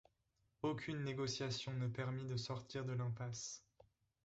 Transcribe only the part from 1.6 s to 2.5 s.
ne permit de